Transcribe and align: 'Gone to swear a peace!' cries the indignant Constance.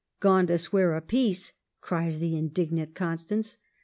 'Gone 0.19 0.47
to 0.47 0.57
swear 0.57 0.95
a 0.95 1.01
peace!' 1.01 1.53
cries 1.79 2.17
the 2.17 2.35
indignant 2.35 2.95
Constance. 2.95 3.59